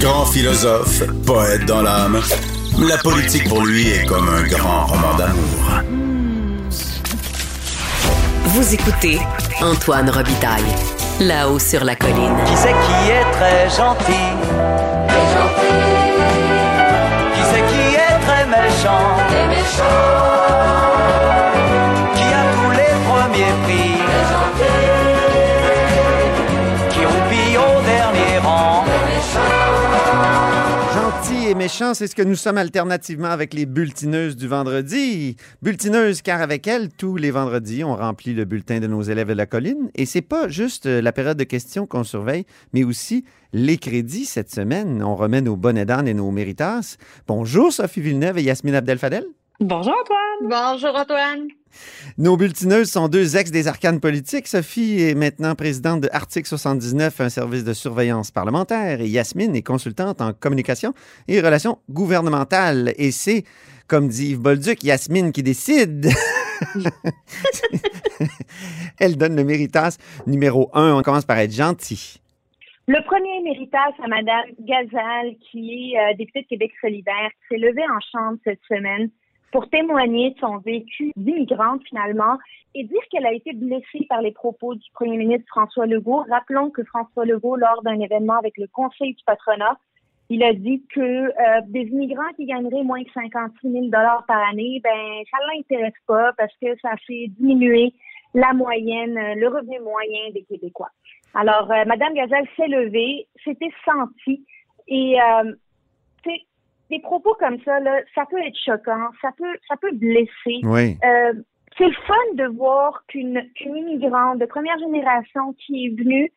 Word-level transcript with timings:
Grand 0.00 0.24
philosophe, 0.26 1.02
poète 1.26 1.66
dans 1.66 1.82
l'âme, 1.82 2.20
la 2.78 2.96
politique 2.98 3.48
pour 3.48 3.64
lui 3.64 3.88
est 3.90 4.06
comme 4.06 4.28
un 4.28 4.42
grand 4.44 4.86
roman 4.86 5.14
d'amour. 5.14 5.82
Vous 8.44 8.74
écoutez 8.74 9.20
Antoine 9.60 10.08
Robitaille, 10.08 10.62
là-haut 11.20 11.58
sur 11.58 11.84
la 11.84 11.96
colline. 11.96 12.36
Qui 12.46 12.56
c'est 12.56 12.68
qui 12.72 13.10
est 13.10 13.30
très 13.32 13.68
gentil? 13.68 14.32
Très 15.08 15.26
gentil. 15.34 15.76
Qui 17.34 17.42
c'est 17.52 17.64
qui 17.66 17.94
est 17.94 18.18
très 18.26 18.46
méchant? 18.46 19.16
Très 19.28 19.48
méchant. 19.48 20.95
Et 31.48 31.54
méchant, 31.54 31.94
c'est 31.94 32.08
ce 32.08 32.16
que 32.16 32.22
nous 32.22 32.34
sommes 32.34 32.58
alternativement 32.58 33.28
avec 33.28 33.54
les 33.54 33.66
bulletineuses 33.66 34.34
du 34.34 34.48
vendredi. 34.48 35.36
Bulletineuses 35.62 36.20
car 36.20 36.40
avec 36.40 36.66
elles, 36.66 36.88
tous 36.88 37.16
les 37.16 37.30
vendredis, 37.30 37.84
on 37.84 37.94
remplit 37.94 38.34
le 38.34 38.44
bulletin 38.44 38.80
de 38.80 38.88
nos 38.88 39.02
élèves 39.02 39.28
de 39.28 39.34
la 39.34 39.46
colline. 39.46 39.88
Et 39.94 40.06
c'est 40.06 40.22
pas 40.22 40.48
juste 40.48 40.86
euh, 40.86 41.00
la 41.00 41.12
période 41.12 41.36
de 41.36 41.44
questions 41.44 41.86
qu'on 41.86 42.02
surveille, 42.02 42.46
mais 42.72 42.82
aussi 42.82 43.24
les 43.52 43.76
crédits 43.76 44.24
cette 44.24 44.50
semaine. 44.52 45.04
On 45.04 45.14
remet 45.14 45.40
nos 45.40 45.56
bonnets 45.56 45.84
d'âne 45.86 46.08
et 46.08 46.14
nos 46.14 46.32
méritas. 46.32 46.96
Bonjour 47.28 47.72
Sophie 47.72 48.00
Villeneuve 48.00 48.38
et 48.38 48.42
Yasmine 48.42 48.74
Abdel-Fadel. 48.74 49.26
Bonjour 49.60 49.94
Antoine. 50.00 50.72
Bonjour 50.72 50.96
Antoine. 50.96 51.46
Nos 52.18 52.36
bulletineuses 52.36 52.90
sont 52.90 53.08
deux 53.08 53.36
ex 53.36 53.50
des 53.50 53.68
arcanes 53.68 54.00
politiques. 54.00 54.46
Sophie 54.46 55.02
est 55.02 55.14
maintenant 55.14 55.54
présidente 55.54 56.00
de 56.00 56.08
Article 56.12 56.46
79, 56.46 57.20
un 57.20 57.28
service 57.28 57.64
de 57.64 57.72
surveillance 57.72 58.30
parlementaire, 58.30 59.00
et 59.00 59.08
Yasmine 59.08 59.54
est 59.56 59.62
consultante 59.62 60.20
en 60.20 60.32
communication 60.32 60.94
et 61.28 61.40
relations 61.40 61.78
gouvernementales. 61.90 62.92
Et 62.96 63.10
c'est, 63.10 63.44
comme 63.86 64.08
dit 64.08 64.30
Yves 64.30 64.40
Bolduc, 64.40 64.82
Yasmine 64.84 65.32
qui 65.32 65.42
décide. 65.42 66.08
Elle 68.98 69.16
donne 69.16 69.36
le 69.36 69.44
méritas 69.44 69.98
numéro 70.26 70.70
un. 70.72 70.98
On 70.98 71.02
commence 71.02 71.24
par 71.24 71.38
être 71.38 71.52
gentil. 71.52 72.20
Le 72.88 73.04
premier 73.04 73.42
méritas 73.42 73.92
à 74.02 74.06
Madame 74.06 74.44
Gazal, 74.60 75.34
qui 75.50 75.92
est 75.92 75.98
euh, 75.98 76.14
députée 76.16 76.42
de 76.42 76.46
Québec 76.46 76.70
solidaire, 76.80 77.30
qui 77.30 77.48
s'est 77.48 77.60
levée 77.60 77.82
en 77.82 77.98
chambre 78.12 78.38
cette 78.44 78.60
semaine 78.68 79.10
pour 79.56 79.70
témoigner 79.70 80.32
de 80.32 80.38
son 80.38 80.58
vécu 80.58 81.12
d'immigrante 81.16 81.80
finalement 81.88 82.36
et 82.74 82.84
dire 82.84 83.00
qu'elle 83.10 83.24
a 83.24 83.32
été 83.32 83.54
blessée 83.54 84.04
par 84.06 84.20
les 84.20 84.30
propos 84.32 84.74
du 84.74 84.84
premier 84.92 85.16
ministre 85.16 85.46
François 85.48 85.86
Legault. 85.86 86.26
Rappelons 86.28 86.68
que 86.68 86.84
François 86.84 87.24
Legault, 87.24 87.56
lors 87.56 87.80
d'un 87.82 87.98
événement 87.98 88.36
avec 88.36 88.58
le 88.58 88.66
Conseil 88.66 89.14
du 89.14 89.24
patronat, 89.24 89.78
il 90.28 90.44
a 90.44 90.52
dit 90.52 90.84
que 90.94 91.00
euh, 91.00 91.60
des 91.68 91.84
immigrants 91.84 92.34
qui 92.36 92.44
gagneraient 92.44 92.82
moins 92.82 93.02
que 93.02 93.10
56 93.14 93.72
000 93.72 93.84
dollars 93.86 94.26
par 94.28 94.46
année, 94.46 94.78
ben 94.84 95.22
ça 95.30 95.38
l'intéresse 95.54 95.94
pas 96.06 96.34
parce 96.36 96.52
que 96.60 96.78
ça 96.82 96.90
fait 97.06 97.28
diminuer 97.38 97.94
la 98.34 98.52
moyenne, 98.52 99.16
euh, 99.16 99.36
le 99.36 99.48
revenu 99.48 99.80
moyen 99.80 100.32
des 100.34 100.42
Québécois. 100.42 100.90
Alors, 101.32 101.72
euh, 101.72 101.84
Madame 101.86 102.12
Gazelle 102.12 102.46
s'est 102.56 102.68
levée, 102.68 103.26
c'était 103.42 103.72
senti 103.86 104.44
et 104.88 105.16
euh, 105.18 105.54
des 106.90 107.00
propos 107.00 107.34
comme 107.38 107.60
ça, 107.64 107.80
là, 107.80 108.00
ça 108.14 108.24
peut 108.26 108.40
être 108.44 108.58
choquant, 108.64 109.10
ça 109.20 109.30
peut, 109.36 109.56
ça 109.68 109.76
peut 109.76 109.92
blesser. 109.92 110.60
Oui. 110.62 110.96
Euh, 111.04 111.32
c'est 111.76 111.86
le 111.86 111.94
fun 112.06 112.34
de 112.34 112.46
voir 112.56 113.04
qu'une 113.08 113.42
qu'une 113.54 113.76
immigrante 113.76 114.38
de 114.38 114.46
première 114.46 114.78
génération 114.78 115.54
qui 115.54 115.86
est 115.86 115.88
venue, 115.90 116.32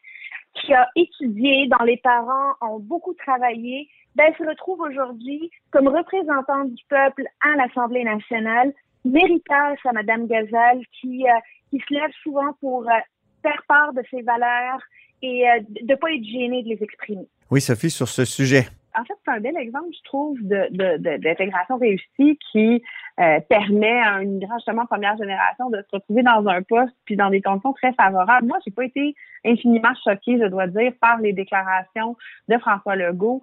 qui 0.56 0.73
a 0.73 0.88
étudié, 0.95 1.67
dont 1.67 1.86
les 1.86 1.97
parents 1.97 2.53
ont 2.61 2.80
beaucoup 2.80 3.14
travaillé, 3.14 3.88
ben, 4.16 4.33
se 4.38 4.44
retrouve 4.44 4.81
aujourd'hui 4.81 5.50
comme 5.72 5.88
représentante 5.88 6.73
du 6.73 6.84
peuple 6.89 7.23
à 7.41 7.56
l'Assemblée 7.56 8.03
nationale, 8.03 8.73
méritage 9.06 9.78
à 9.85 9.94
Madame 9.94 10.28
Gazal, 10.28 10.81
qui, 11.00 11.25
euh, 11.25 11.40
qui 11.69 11.79
se 11.88 11.94
lève 11.94 12.12
souvent 12.24 12.53
pour 12.59 12.90
euh, 12.90 12.94
faire 13.41 13.62
part 13.68 13.94
de 13.94 14.01
ses 14.09 14.22
valeurs 14.22 14.81
et 15.22 15.50
euh, 15.50 15.59
de 15.69 15.94
ne 15.94 15.95
pas 15.95 16.12
être 16.12 16.24
gênée 16.24 16.63
de 16.63 16.69
les 16.69 16.84
exprimer. 16.84 17.28
Oui, 17.51 17.62
Sophie, 17.62 17.90
sur 17.90 18.07
ce 18.07 18.25
sujet. 18.25 18.68
En 18.97 19.03
fait, 19.05 19.13
c'est 19.23 19.31
un 19.31 19.39
bel 19.39 19.55
exemple, 19.57 19.89
je 19.95 20.03
trouve, 20.03 20.38
de, 20.41 20.67
de, 20.72 20.97
de- 20.97 21.17
d'intégration 21.17 21.77
réussie 21.77 22.39
qui 22.51 22.81
euh, 23.19 23.40
permet 23.50 24.00
à 24.00 24.13
un 24.13 24.22
immigrant 24.22 24.56
justement 24.57 24.85
première 24.85 25.18
génération 25.18 25.69
de 25.69 25.81
se 25.81 25.96
retrouver 25.96 26.24
dans 26.24 26.47
un 26.47 26.62
poste 26.62 26.96
puis 27.06 27.18
dans 27.18 27.30
des 27.30 27.41
conditions 27.41 27.74
très 27.74 27.91
favorables. 27.94 28.47
Moi, 28.47 28.57
j'ai 28.66 28.72
pas 28.72 28.85
été 28.85 29.13
infiniment 29.46 29.94
choquée, 30.03 30.40
je 30.41 30.47
dois 30.47 30.68
dire, 30.68 30.94
par 31.02 31.18
les 31.19 31.34
déclarations 31.34 32.16
de 32.47 32.57
François 32.57 32.96
Legault. 32.96 33.41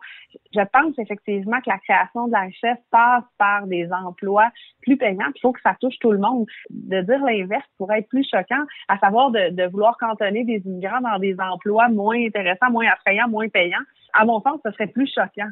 Je 0.55 0.61
pense 0.73 0.99
effectivement 0.99 1.59
que 1.61 1.69
la 1.69 1.79
création 1.79 2.27
de 2.27 2.33
la 2.33 2.41
richesse 2.41 2.79
passe 2.91 3.25
par 3.39 3.67
des 3.67 3.91
emplois 3.93 4.51
plus 4.81 4.97
payants. 4.97 5.31
Il 5.35 5.41
faut 5.41 5.53
que 5.53 5.61
ça 5.61 5.77
touche 5.81 5.99
tout 6.01 6.13
le 6.13 6.19
monde. 6.19 6.47
De 6.71 7.03
dire 7.03 7.23
l'inverse 7.25 7.67
pourrait 7.77 7.99
être 7.99 8.09
plus 8.09 8.27
choquant, 8.29 8.65
à 8.89 8.99
savoir 8.99 9.31
de, 9.31 9.51
de 9.51 9.65
vouloir 9.69 9.99
cantonner 9.99 10.45
des 10.45 10.63
immigrants 10.65 11.01
dans 11.01 11.19
des 11.19 11.37
emplois 11.39 11.89
moins 11.89 12.19
intéressants, 12.19 12.71
moins 12.71 12.87
attrayants, 12.87 13.29
moins 13.29 13.49
payants. 13.49 13.85
À 14.15 14.25
mon 14.25 14.41
sens, 14.41 14.61
ce 14.65 14.71
serait 14.73 14.87
plus 14.87 15.13
choquant. 15.13 15.51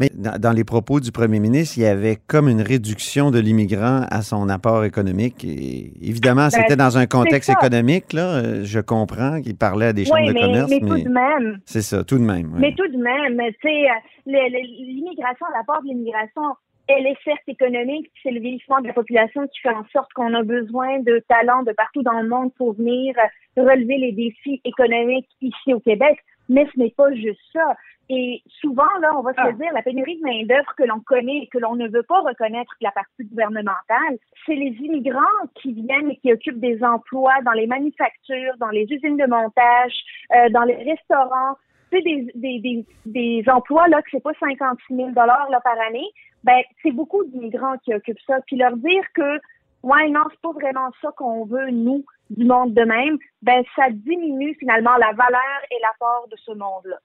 Mais 0.00 0.08
dans, 0.14 0.52
les 0.52 0.64
propos 0.64 0.98
du 0.98 1.12
premier 1.12 1.40
ministre, 1.40 1.76
il 1.76 1.82
y 1.82 1.86
avait 1.86 2.16
comme 2.26 2.48
une 2.48 2.62
réduction 2.62 3.30
de 3.30 3.38
l'immigrant 3.38 4.06
à 4.10 4.22
son 4.22 4.48
apport 4.48 4.84
économique. 4.84 5.44
Et 5.44 5.92
évidemment, 6.00 6.48
Ben, 6.48 6.50
c'était 6.50 6.76
dans 6.76 6.96
un 6.96 7.06
contexte 7.06 7.50
économique. 7.50 8.14
Là. 8.14 8.36
Euh, 8.36 8.64
Je 8.64 8.80
comprends 8.80 9.42
qu'il 9.42 9.58
parlait 9.58 9.86
à 9.86 9.92
des 9.92 10.06
chambres 10.06 10.20
Oui, 10.22 10.28
de 10.28 10.32
mais, 10.32 10.40
commerce, 10.40 10.70
mais 10.70 10.78
mais, 10.80 10.88
tout 10.88 11.04
de 11.04 11.12
même, 11.12 11.60
c'est 11.66 11.82
ça, 11.82 12.02
tout 12.02 12.16
de 12.16 12.24
même. 12.24 12.50
oui. 12.54 12.60
Mais 12.60 12.74
tout 12.74 12.88
de 12.88 12.96
même, 12.96 13.38
tu 13.60 13.68
sais, 13.68 13.90
euh, 13.90 14.48
l'immigration, 14.48 15.44
l'apport 15.54 15.82
de 15.82 15.88
l'immigration, 15.88 16.42
elle 16.88 17.06
est 17.06 17.16
certes 17.22 17.46
économique, 17.46 18.10
c'est 18.22 18.30
le 18.30 18.40
vieillissement 18.40 18.80
de 18.80 18.86
la 18.86 18.94
population 18.94 19.46
qui 19.48 19.60
fait 19.60 19.74
en 19.74 19.84
sorte 19.92 20.12
qu'on 20.14 20.32
a 20.32 20.42
besoin 20.42 21.00
de 21.00 21.22
talents 21.28 21.62
de 21.62 21.72
partout 21.72 22.02
dans 22.02 22.20
le 22.20 22.28
monde 22.28 22.52
pour 22.54 22.72
venir 22.72 23.14
relever 23.56 23.98
les 23.98 24.12
défis 24.12 24.62
économiques 24.64 25.28
ici 25.42 25.74
au 25.74 25.80
Québec, 25.80 26.18
mais 26.48 26.66
ce 26.72 26.80
n'est 26.80 26.94
pas 26.96 27.12
juste 27.14 27.40
ça. 27.52 27.76
Et 28.12 28.42
souvent, 28.60 28.90
là, 29.00 29.12
on 29.16 29.22
va 29.22 29.32
se 29.32 29.40
Ah. 29.40 29.52
dire, 29.52 29.72
la 29.72 29.82
pénurie 29.82 30.18
de 30.18 30.24
main-d'œuvre 30.24 30.74
que 30.76 30.82
l'on 30.82 30.98
connaît 30.98 31.42
et 31.44 31.46
que 31.46 31.58
l'on 31.58 31.76
ne 31.76 31.86
veut 31.88 32.02
pas 32.02 32.20
reconnaître 32.20 32.72
de 32.80 32.84
la 32.84 32.90
partie 32.90 33.24
gouvernementale, 33.24 34.18
c'est 34.44 34.56
les 34.56 34.74
immigrants 34.80 35.40
qui 35.54 35.72
viennent 35.72 36.10
et 36.10 36.16
qui 36.16 36.32
occupent 36.32 36.58
des 36.58 36.82
emplois 36.82 37.40
dans 37.44 37.52
les 37.52 37.68
manufactures, 37.68 38.56
dans 38.58 38.70
les 38.70 38.84
usines 38.90 39.16
de 39.16 39.26
montage, 39.26 39.94
euh, 40.34 40.48
dans 40.50 40.64
les 40.64 40.74
restaurants, 40.74 41.54
sais, 41.90 42.02
des, 42.02 42.32
des, 42.34 42.58
des, 42.60 42.84
des 43.06 43.44
emplois 43.48 43.86
là 43.88 44.02
que 44.02 44.08
c'est 44.10 44.22
pas 44.22 44.32
56 44.40 44.94
000 44.96 45.10
dollars 45.10 45.48
là 45.50 45.60
par 45.60 45.78
année, 45.88 46.08
ben 46.44 46.60
c'est 46.82 46.92
beaucoup 46.92 47.24
d'immigrants 47.24 47.76
qui 47.84 47.94
occupent 47.94 48.20
ça. 48.26 48.38
Puis 48.46 48.56
leur 48.56 48.76
dire 48.76 49.04
que 49.14 49.40
ouais 49.82 50.08
non 50.10 50.24
c'est 50.30 50.40
pas 50.40 50.52
vraiment 50.52 50.90
ça 51.00 51.10
qu'on 51.16 51.44
veut 51.44 51.70
nous 51.70 52.04
du 52.30 52.44
monde 52.44 52.74
de 52.74 52.82
même, 52.82 53.18
ben 53.42 53.62
ça 53.76 53.90
diminue 53.90 54.54
finalement 54.58 54.96
la 54.96 55.12
valeur 55.12 55.60
et 55.70 55.76
l'apport 55.82 56.26
de 56.30 56.36
ce 56.36 56.52
monde-là. 56.52 56.98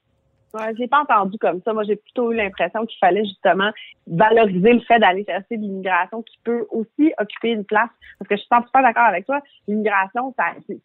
Ouais, 0.56 0.74
j'ai 0.78 0.88
pas 0.88 1.02
entendu 1.02 1.38
comme 1.38 1.62
ça. 1.66 1.74
Moi, 1.74 1.84
j'ai 1.84 1.98
plutôt 1.98 2.32
eu 2.32 2.36
l'impression 2.38 2.86
qu'il 2.86 2.98
fallait 3.00 3.26
justement 3.26 3.72
valoriser 4.08 4.72
le 4.72 4.80
fait 4.80 5.00
d'aller 5.00 5.26
chercher 5.26 5.58
l'immigration 5.58 6.22
qui 6.22 6.40
peut 6.46 6.66
aussi 6.72 7.12
occuper 7.18 7.50
une 7.50 7.66
place. 7.66 7.90
Parce 8.18 8.30
que 8.30 8.36
je 8.38 8.40
suis 8.40 8.48
pas 8.50 8.82
d'accord 8.82 9.04
avec 9.04 9.26
toi. 9.26 9.42
L'immigration, 9.68 10.34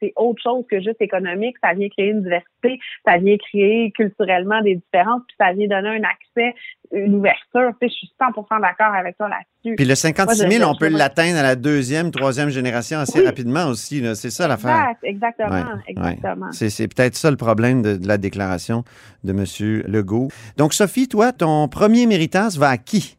c'est 0.01 0.13
autre 0.17 0.43
chose 0.43 0.65
que 0.69 0.81
juste 0.81 1.01
économique. 1.01 1.57
Ça 1.63 1.73
vient 1.75 1.89
créer 1.89 2.09
une 2.09 2.23
diversité, 2.23 2.81
ça 3.07 3.19
vient 3.19 3.37
créer 3.37 3.93
culturellement 3.93 4.61
des 4.61 4.75
différences, 4.75 5.23
puis 5.29 5.37
ça 5.39 5.53
vient 5.53 5.69
donner 5.69 5.91
un 5.91 6.03
accès, 6.03 6.53
une 6.93 7.15
ouverture. 7.17 7.71
Tu 7.81 7.87
sais, 7.87 7.89
je 7.89 7.95
suis 7.95 8.13
100% 8.21 8.61
d'accord 8.61 8.95
avec 8.95 9.17
toi 9.17 9.29
là-dessus. 9.29 9.77
Puis 9.77 9.85
le 9.85 9.95
56 9.95 10.43
Moi, 10.43 10.51
000, 10.51 10.63
je- 10.65 10.69
on 10.69 10.75
peut 10.77 10.89
l'atteindre 10.89 11.39
à 11.39 11.43
la 11.43 11.57
deuxième, 11.57 12.11
troisième 12.11 12.49
génération 12.51 12.99
assez 12.99 13.21
Oui. 13.21 13.27
rapidement 13.27 13.67
aussi. 13.67 14.03
C'est 14.15 14.31
ça 14.31 14.49
l'affaire. 14.49 14.95
Exact, 15.03 15.05
exactement, 15.05 15.51
Ouais, 15.51 15.81
exactement. 15.89 16.53
C'est, 16.53 16.71
c'est 16.71 16.89
peut-être 16.89 17.15
ça 17.15 17.31
le 17.31 17.37
problème 17.37 17.83
de, 17.83 17.97
de 17.97 18.09
la 18.09 18.19
déclaration 18.19 18.85
de 19.25 19.33
M. 19.33 19.83
Legault. 19.87 20.29
Donc, 20.57 20.75
Sophie, 20.75 21.09
toi, 21.09 21.33
ton 21.33 21.69
premier 21.69 22.07
méritas 22.07 22.57
va 22.59 22.71
à 22.71 22.77
qui? 22.77 23.17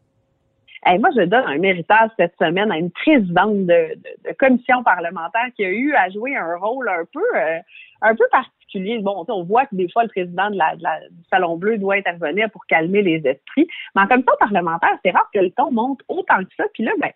Hey, 0.84 0.98
moi, 0.98 1.10
je 1.16 1.22
donne 1.24 1.44
un 1.46 1.58
méritage 1.58 2.10
cette 2.18 2.34
semaine 2.40 2.72
à 2.72 2.76
une 2.76 2.90
présidente 2.90 3.56
de, 3.66 3.66
de- 3.66 4.30
de 4.30 4.36
commission 4.36 4.82
parlementaire 4.82 5.46
qui 5.56 5.64
a 5.64 5.70
eu 5.70 5.94
à 5.94 6.10
jouer 6.10 6.34
un 6.36 6.56
rôle 6.56 6.88
un 6.88 7.04
peu, 7.12 7.20
euh, 7.36 7.58
un 8.02 8.14
peu 8.16 8.24
particulier. 8.32 8.58
Bon, 9.00 9.24
on 9.28 9.42
voit 9.44 9.66
que 9.66 9.74
des 9.76 9.88
fois, 9.90 10.02
le 10.04 10.08
président 10.08 10.50
de 10.50 10.56
la, 10.56 10.76
de 10.76 10.82
la- 10.82 11.00
du 11.00 11.24
Salon 11.30 11.56
Bleu 11.56 11.78
doit 11.78 11.94
intervenir 11.96 12.50
pour 12.50 12.64
calmer 12.66 13.02
les 13.02 13.16
esprits. 13.26 13.66
Mais 13.94 14.02
en 14.02 14.06
commission 14.06 14.32
parlementaire, 14.38 14.98
c'est 15.04 15.10
rare 15.10 15.28
que 15.32 15.40
le 15.40 15.50
ton 15.50 15.70
monte 15.70 16.00
autant 16.08 16.38
que 16.38 16.54
ça. 16.56 16.64
Puis 16.74 16.82
là, 16.84 16.92
ben, 17.00 17.10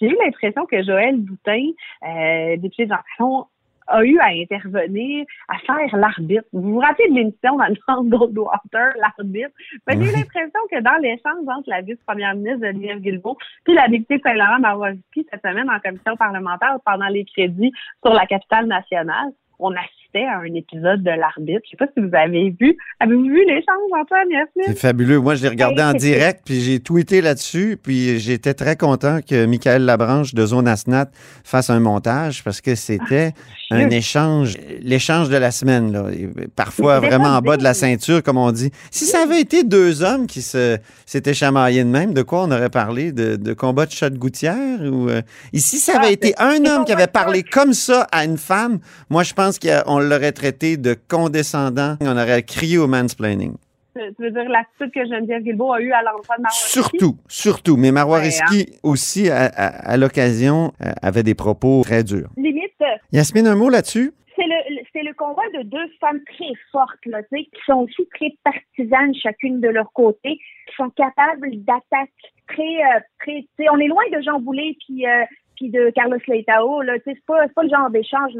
j'ai 0.00 0.08
eu 0.08 0.16
l'impression 0.24 0.66
que 0.66 0.82
Joël 0.82 1.16
Boutin, 1.16 1.66
euh, 2.06 2.56
député 2.56 2.86
de 2.86 2.94
Jean 3.18 3.48
a 3.86 4.02
eu 4.02 4.18
à 4.18 4.28
intervenir, 4.28 5.26
à 5.48 5.58
faire 5.58 5.96
l'arbitre. 5.96 6.44
Vous 6.54 6.72
vous 6.72 6.78
rappelez 6.78 7.08
de 7.10 7.14
l'émission 7.16 7.56
dans 7.56 7.66
le 7.66 7.76
centre 7.86 8.08
Goldwater, 8.08 8.94
l'arbitre? 8.98 9.50
Ben, 9.86 10.00
j'ai 10.02 10.08
eu 10.10 10.12
l'impression 10.16 10.60
que 10.70 10.80
dans 10.80 10.96
l'échange 11.02 11.46
entre 11.46 11.68
la 11.68 11.82
vice-première 11.82 12.34
ministre 12.34 12.64
Geneviève 12.66 13.00
Guilbeault 13.00 13.36
puis 13.64 13.74
la 13.74 13.88
députée 13.88 14.20
Saint-Laurent 14.24 14.58
Maroski 14.60 15.26
cette 15.30 15.42
semaine 15.42 15.68
en 15.68 15.78
commission 15.80 16.16
parlementaire 16.16 16.78
pendant 16.84 17.08
les 17.08 17.26
crédits 17.26 17.72
sur 18.02 18.14
la 18.14 18.24
capitale 18.26 18.66
nationale, 18.66 19.32
on 19.58 19.70
assistait 19.72 20.03
à 20.22 20.38
un 20.38 20.54
épisode 20.54 21.02
de 21.02 21.10
l'arbitre. 21.10 21.60
Je 21.64 21.70
sais 21.70 21.76
pas 21.76 21.86
si 21.96 22.00
vous 22.00 22.14
avez 22.14 22.54
vu. 22.60 22.76
Avez-vous 23.00 23.24
vu 23.24 23.44
l'échange, 23.46 24.00
Antoine? 24.00 24.30
Yasmine? 24.30 24.64
C'est 24.66 24.78
fabuleux. 24.78 25.18
Moi, 25.18 25.34
je 25.34 25.42
l'ai 25.42 25.48
regardé 25.48 25.82
en 25.82 25.92
direct, 25.92 26.42
puis 26.44 26.60
j'ai 26.60 26.80
tweeté 26.80 27.20
là-dessus, 27.20 27.78
puis 27.82 28.18
j'étais 28.18 28.54
très 28.54 28.76
content 28.76 29.20
que 29.28 29.46
Michael 29.46 29.84
Labranche 29.84 30.34
de 30.34 30.46
Zone 30.46 30.68
Asnat 30.68 31.06
fasse 31.44 31.70
un 31.70 31.80
montage 31.80 32.44
parce 32.44 32.60
que 32.60 32.74
c'était 32.74 33.32
Ah, 33.70 33.76
un 33.76 33.90
échange, 33.90 34.56
l'échange 34.80 35.28
de 35.30 35.36
la 35.36 35.50
semaine, 35.50 35.90
là. 35.92 36.04
Et 36.12 36.28
Parfois 36.54 37.00
vraiment 37.00 37.30
en 37.36 37.40
bas 37.40 37.56
de 37.56 37.62
la 37.64 37.74
ceinture, 37.74 38.22
comme 38.22 38.36
on 38.38 38.52
dit. 38.52 38.70
Si 38.90 39.04
ça 39.06 39.22
avait 39.22 39.40
été 39.40 39.64
deux 39.64 40.02
hommes 40.02 40.26
qui 40.26 40.42
s'étaient 40.42 41.34
chamaillés 41.34 41.82
de 41.82 41.88
même, 41.88 42.12
de 42.14 42.22
quoi 42.22 42.42
on 42.44 42.50
aurait 42.50 42.70
parlé? 42.70 43.12
De, 43.12 43.36
de 43.36 43.52
combat 43.54 43.86
de 43.86 43.90
chat 43.92 44.10
de 44.10 44.18
gouttière? 44.18 44.80
Ou, 44.82 45.08
euh, 45.08 45.22
Ici, 45.52 45.78
ça 45.78 45.96
avait 45.96 46.08
Ah, 46.08 46.12
été 46.12 46.34
un 46.38 46.64
homme 46.66 46.84
qui 46.84 46.92
avait 46.92 47.06
parlé 47.06 47.42
comme 47.42 47.72
ça 47.72 48.06
à 48.12 48.24
une 48.24 48.38
femme. 48.38 48.78
Moi, 49.10 49.22
je 49.22 49.32
pense 49.32 49.58
qu'on 49.58 49.98
l'aurait 50.08 50.32
traité 50.32 50.76
de 50.76 50.94
condescendant. 51.08 51.96
On 52.00 52.16
aurait 52.16 52.42
crié 52.42 52.78
au 52.78 52.86
mansplaining. 52.86 53.54
Tu 53.96 54.00
veux 54.18 54.30
dire 54.32 54.48
l'attitude 54.48 54.90
que 54.92 55.04
Geneviève 55.08 55.42
Guilbeault 55.42 55.72
a 55.72 55.80
eue 55.80 55.92
à 55.92 56.02
l'endroit 56.02 56.36
de 56.36 56.42
Marois 56.42 56.50
Surtout, 56.58 57.16
surtout. 57.28 57.76
Mais 57.76 57.92
Marois 57.92 58.18
Ouais, 58.18 58.28
hein. 58.50 58.62
Aussi, 58.82 59.30
à, 59.30 59.44
à- 59.46 59.92
à 59.92 59.96
l'occasion, 59.96 60.72
euh, 60.84 60.90
avait 61.00 61.22
des 61.22 61.34
propos 61.36 61.82
très 61.84 62.02
durs. 62.02 62.28
Limite, 62.36 62.72
Yasmine, 63.12 63.46
un 63.46 63.54
mot 63.54 63.68
là-dessus? 63.68 64.12
c'est 64.36 64.42
le, 64.46 64.74
le- 64.74 64.82
c'est 64.92 65.02
le 65.04 65.14
combat 65.14 65.42
de 65.56 65.62
deux 65.62 65.86
femmes 66.00 66.18
très 66.26 66.52
fortes, 66.72 67.06
là, 67.06 67.22
tu 67.22 67.28
sais, 67.38 67.44
qui 67.44 67.60
sont 67.66 67.86
aussi 67.86 68.02
très 68.16 68.34
partisanes 68.42 69.14
chacune 69.14 69.60
de 69.60 69.68
leur 69.68 69.92
côté, 69.92 70.38
qui 70.66 70.74
sont 70.76 70.90
capables 70.90 71.50
d'attaques 71.62 72.10
très, 72.48 72.62
euh, 72.62 73.00
très, 73.20 73.46
on 73.72 73.78
est 73.78 73.86
loin 73.86 74.02
de 74.12 74.20
Jean 74.22 74.40
Boulet 74.40 74.76
puis 74.84 75.06
euh, 75.06 75.22
puis 75.56 75.70
de 75.70 75.90
Carlos 75.90 76.18
Leitao, 76.26 76.82
là, 76.82 76.94
c'est 77.04 77.24
pas, 77.26 77.46
c'est 77.46 77.54
pas 77.54 77.62
le 77.62 77.70
genre 77.70 77.90
d'échange. 77.90 78.32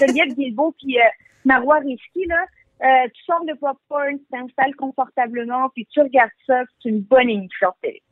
Geneviève 0.00 0.34
Guilbeault 0.34 0.74
puis 0.78 0.98
euh, 0.98 1.02
Marois 1.44 1.78
Risky, 1.78 2.26
là, 2.26 2.44
euh, 2.82 3.08
tu 3.12 3.24
sors 3.24 3.44
de 3.44 3.54
popcorn, 3.54 4.18
tu 4.18 4.24
t'installes 4.30 4.74
confortablement, 4.76 5.68
puis 5.70 5.86
tu 5.86 6.00
regardes 6.00 6.30
ça, 6.46 6.62
c'est 6.82 6.88
une 6.88 7.00
bonne 7.00 7.28
émission 7.28 7.68
de 7.68 7.88
télé. 7.88 8.02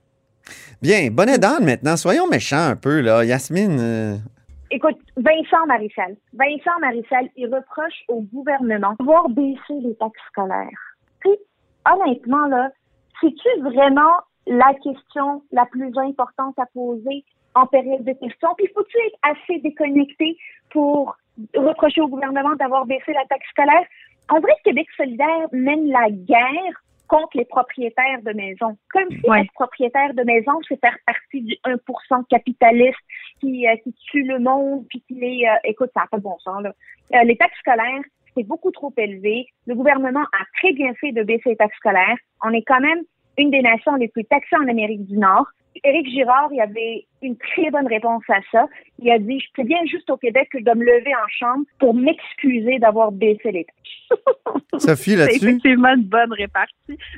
Bien, 0.82 1.10
bonnet 1.10 1.38
d'âne 1.38 1.64
maintenant. 1.64 1.96
Soyons 1.96 2.28
méchants 2.28 2.70
un 2.70 2.76
peu, 2.76 3.00
là. 3.00 3.24
Yasmine, 3.24 3.78
euh, 3.80 4.16
Écoute, 4.70 4.98
Vincent 5.16 5.66
Marissal. 5.66 6.16
Vincent 6.32 6.78
Marissal, 6.80 7.28
il 7.36 7.46
reproche 7.46 8.02
au 8.08 8.22
gouvernement 8.22 8.94
d'avoir 8.98 9.28
baissé 9.28 9.74
les 9.80 9.94
taxes 9.96 10.20
scolaires. 10.28 10.96
Puis, 11.20 11.36
honnêtement, 11.88 12.46
là, 12.46 12.70
c'est-tu 13.20 13.60
vraiment 13.62 14.12
la 14.46 14.74
question 14.82 15.42
la 15.52 15.66
plus 15.66 15.92
importante 15.96 16.58
à 16.58 16.66
poser? 16.74 17.24
En 17.56 17.66
période 17.66 18.04
de 18.04 18.12
questions? 18.12 18.50
Puis, 18.56 18.68
faut-tu 18.74 18.96
être 19.06 19.18
assez 19.22 19.58
déconnecté 19.60 20.36
pour 20.70 21.16
reprocher 21.54 22.00
au 22.00 22.08
gouvernement 22.08 22.54
d'avoir 22.56 22.86
baissé 22.86 23.12
la 23.12 23.24
taxe 23.26 23.48
scolaire? 23.50 23.84
En 24.28 24.40
vrai, 24.40 24.52
Québec 24.64 24.86
solidaire 24.96 25.48
mène 25.52 25.88
la 25.88 26.10
guerre 26.10 26.82
contre 27.08 27.36
les 27.36 27.44
propriétaires 27.44 28.20
de 28.22 28.32
maisons. 28.32 28.76
Comme 28.92 29.08
si 29.10 29.28
Ouais. 29.30 29.42
être 29.42 29.52
propriétaire 29.52 30.12
de 30.14 30.22
maison, 30.24 30.52
c'est 30.68 30.80
faire 30.80 30.96
partie 31.06 31.40
du 31.40 31.56
1% 31.64 32.24
capitaliste 32.28 32.98
qui, 33.40 33.66
euh, 33.68 33.76
qui 33.84 33.94
tue 34.10 34.24
le 34.24 34.40
monde, 34.40 34.84
puis 34.88 35.02
qui 35.06 35.14
les... 35.14 35.46
euh, 35.46 35.56
écoute, 35.64 35.90
ça 35.94 36.00
n'a 36.00 36.06
pas 36.08 36.16
de 36.18 36.22
bon 36.22 36.36
sens, 36.40 36.62
là. 36.62 36.72
Euh, 37.14 37.22
les 37.22 37.36
taxes 37.36 37.58
scolaires, 37.60 38.02
c'est 38.36 38.42
beaucoup 38.42 38.72
trop 38.72 38.92
élevé. 38.96 39.46
Le 39.66 39.76
gouvernement 39.76 40.24
a 40.24 40.44
très 40.58 40.72
bien 40.72 40.92
fait 40.94 41.12
de 41.12 41.22
baisser 41.22 41.50
les 41.50 41.56
taxes 41.56 41.76
scolaires. 41.76 42.18
On 42.44 42.50
est 42.52 42.62
quand 42.62 42.80
même 42.80 43.02
une 43.38 43.50
des 43.50 43.62
nations 43.62 43.94
les 43.96 44.08
plus 44.08 44.24
taxées 44.24 44.56
en 44.56 44.68
Amérique 44.68 45.06
du 45.06 45.18
Nord. 45.18 45.46
Éric 45.84 46.08
Girard, 46.08 46.48
il 46.52 46.60
avait 46.60 47.06
une 47.20 47.36
très 47.36 47.70
bonne 47.70 47.86
réponse 47.86 48.22
à 48.28 48.40
ça. 48.50 48.66
Il 48.98 49.10
a 49.10 49.18
dit, 49.18 49.40
je 49.40 49.46
peux 49.54 49.62
bien 49.62 49.78
juste 49.86 50.08
au 50.08 50.16
Québec 50.16 50.48
que 50.50 50.58
je 50.58 50.64
dois 50.64 50.74
me 50.74 50.84
lever 50.84 51.14
en 51.14 51.28
chambre 51.28 51.64
pour 51.78 51.94
m'excuser 51.94 52.78
d'avoir 52.78 53.12
baissé 53.12 53.52
les 53.52 53.64
taxes. 53.64 54.22
Sophie, 54.78 55.10
C'est 55.10 55.16
là-dessus? 55.16 55.36
effectivement 55.36 55.94
une 55.94 56.04
bonne 56.04 56.32
répartie. 56.32 56.72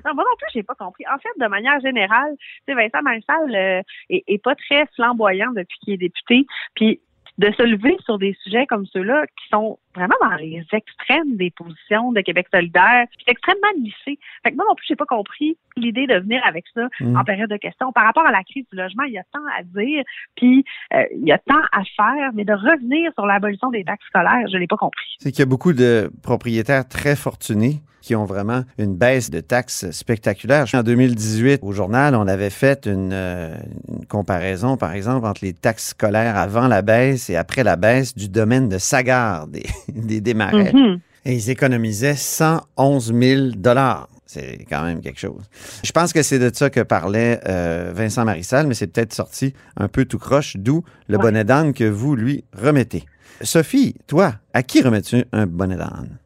Non, 0.05 0.15
moi 0.15 0.25
non 0.25 0.37
plus, 0.39 0.49
j'ai 0.55 0.63
pas 0.65 0.75
compris. 0.75 1.05
En 1.07 1.19
fait, 1.19 1.29
de 1.41 1.49
manière 1.49 1.79
générale, 1.81 2.35
tu 2.39 2.47
sais, 2.67 2.75
Vincent 2.75 3.03
Marissal 3.03 3.55
euh, 3.55 3.83
est, 4.11 4.25
est 4.27 4.43
pas 4.43 4.55
très 4.57 4.87
flamboyant 4.97 5.53
depuis 5.53 5.79
qu'il 5.81 5.95
est 5.95 5.99
député. 5.99 6.47
Puis 6.75 7.01
de 7.39 7.53
se 7.53 7.63
lever 7.63 7.97
sur 8.05 8.19
des 8.19 8.37
sujets 8.43 8.67
comme 8.67 8.85
ceux-là 8.87 9.25
qui 9.27 9.49
sont 9.51 9.79
vraiment 9.99 10.17
dans 10.23 10.37
les 10.37 10.65
extrêmes 10.73 11.37
des 11.37 11.51
positions 11.51 12.13
de 12.13 12.21
Québec 12.21 12.47
solidaire, 12.53 13.07
c'est 13.19 13.33
extrêmement 13.33 13.73
lissé. 13.77 14.19
Fait 14.43 14.51
que 14.51 14.57
moi 14.57 14.65
non 14.69 14.75
plus, 14.75 14.87
j'ai 14.89 14.97
pas 14.97 15.07
compris 15.07 15.59
l'idée 15.77 16.07
de 16.07 16.19
venir 16.19 16.41
avec 16.47 16.65
ça 16.75 16.89
Mm. 17.01 17.17
en 17.17 17.25
période 17.25 17.51
de 17.51 17.57
questions. 17.57 17.93
Par 17.93 18.05
rapport 18.05 18.27
à 18.27 18.33
la 18.33 18.43
crise 18.43 18.65
du 18.71 18.77
logement, 18.77 19.05
il 19.05 19.13
y 19.15 19.19
a 19.19 19.25
tant 19.33 19.45
à 19.59 19.63
dire, 19.63 20.03
puis 20.37 20.65
euh, 20.95 21.03
il 21.15 21.27
y 21.27 21.33
a 21.33 21.39
tant 21.39 21.61
à 21.73 21.83
faire, 21.97 22.31
mais 22.35 22.45
de 22.45 22.53
revenir 22.53 23.13
sur 23.15 23.27
l'abolition 23.27 23.71
des 23.71 23.85
taxes 23.85 24.07
scolaires, 24.07 24.47
je 24.51 24.57
l'ai 24.59 24.67
pas 24.67 24.77
compris. 24.77 25.17
C'est 25.19 25.31
qu'il 25.31 25.41
y 25.41 25.43
a 25.43 25.47
beaucoup 25.47 25.73
de 25.73 26.11
propriétaires 26.23 26.87
très 26.89 27.17
fortunés 27.17 27.81
qui 28.01 28.15
ont 28.15 28.25
vraiment 28.25 28.63
une 28.79 28.97
baisse 28.97 29.29
de 29.29 29.41
taxes 29.41 29.91
spectaculaire. 29.91 30.65
En 30.73 30.83
2018, 30.83 31.61
au 31.63 31.73
journal, 31.73 32.15
on 32.15 32.27
avait 32.27 32.49
fait 32.49 32.87
une, 32.87 33.11
euh, 33.13 33.55
une 33.89 34.07
comparaison, 34.07 34.77
par 34.77 34.93
exemple, 34.93 35.27
entre 35.27 35.45
les 35.45 35.53
taxes 35.53 35.89
scolaires 35.89 36.37
avant 36.37 36.69
la 36.69 36.81
baisse 36.81 37.29
et 37.29 37.37
après 37.37 37.65
la 37.65 37.77
baisse 37.77 38.15
du 38.15 38.29
domaine 38.29 38.69
de 38.69 38.79
Sagar, 38.79 39.47
des, 39.95 40.21
démarrais. 40.21 40.73
Mhm. 40.73 41.01
Et 41.25 41.35
ils 41.35 41.51
économisaient 41.51 42.15
111 42.17 43.13
000 43.13 43.51
dollars. 43.57 44.09
C'est 44.27 44.67
quand 44.69 44.83
même 44.85 45.01
quelque 45.01 45.19
chose. 45.19 45.43
Je 45.83 45.91
pense 45.91 46.13
que 46.13 46.23
c'est 46.23 46.39
de 46.39 46.51
ça 46.55 46.69
que 46.69 46.81
parlait 46.81 47.41
euh, 47.49 47.93
Vincent 47.95 48.25
Marissal, 48.27 48.67
mais 48.67 48.75
c'est 48.75 48.87
peut-être 48.89 49.15
sorti 49.15 49.55
un 49.77 49.89
peu 49.89 50.05
tout 50.05 50.19
croche, 50.19 50.57
d'où 50.59 50.85
le 51.09 51.17
Ouais. 51.17 51.23
bonnet 51.23 51.45
d'âne 51.45 51.73
que 51.73 51.85
vous 51.85 52.15
lui 52.15 52.45
remettez. 52.53 53.05
Sophie, 53.41 53.95
toi, 54.07 54.35
à 54.53 54.63
qui 54.63 54.83
remets-tu 54.83 55.25
un 55.33 55.47
bonnet 55.47 55.77
d'âne? 55.77 56.19